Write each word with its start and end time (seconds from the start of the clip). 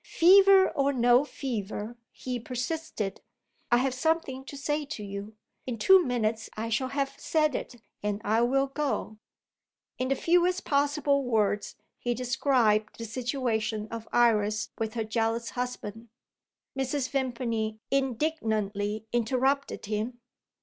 "Fever 0.03 0.71
or 0.71 0.91
no 0.93 1.23
fever," 1.23 1.95
he 2.11 2.39
persisted, 2.39 3.21
"I 3.71 3.77
have 3.77 3.93
something 3.93 4.43
to 4.45 4.57
say 4.57 4.83
to 4.83 5.03
you. 5.03 5.35
In 5.67 5.77
two 5.77 6.03
minutes 6.03 6.49
I 6.57 6.69
shall 6.69 6.87
have 6.87 7.19
said 7.19 7.53
it, 7.53 7.75
and 8.01 8.19
I 8.25 8.41
will 8.41 8.65
go." 8.65 9.17
In 9.99 10.07
the 10.07 10.15
fewest 10.15 10.65
possible 10.65 11.23
words 11.23 11.75
he 11.99 12.15
described 12.15 12.97
the 12.97 13.05
situation 13.05 13.87
of 13.91 14.07
Iris 14.11 14.71
with 14.79 14.95
her 14.95 15.03
jealous 15.03 15.51
husband. 15.51 16.09
Mrs. 16.75 17.07
Vimpany 17.11 17.77
indignantly 17.91 19.05
interrupted 19.13 19.85
him. 19.85 20.19